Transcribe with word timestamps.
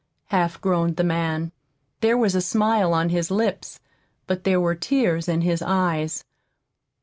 half 0.29 0.59
groaned 0.59 0.95
the 0.97 1.03
man. 1.03 1.51
There 1.99 2.17
was 2.17 2.33
a 2.33 2.41
smile 2.41 2.91
on 2.91 3.09
his 3.09 3.29
lips, 3.29 3.79
but 4.25 4.45
there 4.45 4.59
were 4.59 4.73
tears 4.73 5.27
in 5.29 5.41
his 5.41 5.61
eyes. 5.61 6.25